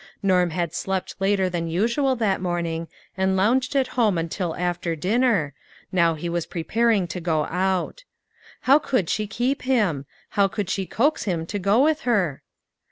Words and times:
Norm 0.23 0.49
had 0.49 0.73
slept 0.73 1.13
later 1.19 1.47
than 1.47 1.67
usual 1.67 2.15
that 2.15 2.41
morning, 2.41 2.87
and 3.15 3.37
lounged 3.37 3.75
at 3.75 3.89
home 3.89 4.17
until 4.17 4.55
after 4.55 4.95
dinner; 4.95 5.53
now 5.91 6.15
he 6.15 6.27
was 6.27 6.47
prepar 6.47 6.91
ing 6.91 7.05
to 7.05 7.19
go 7.21 7.45
out. 7.45 8.03
How 8.61 8.79
could 8.79 9.11
she 9.11 9.27
keep 9.27 9.61
him? 9.61 10.07
How 10.29 10.47
could 10.47 10.71
she 10.71 10.87
coax 10.87 11.25
him 11.25 11.45
to 11.45 11.59
go 11.59 11.83
with 11.83 11.99
her? 12.01 12.41